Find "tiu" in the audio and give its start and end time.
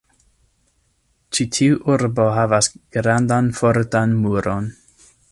1.57-1.75